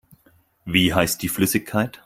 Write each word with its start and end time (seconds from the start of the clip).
Wie 0.65 0.95
heißt 0.95 1.21
die 1.21 1.29
Flüssigkeit? 1.29 1.99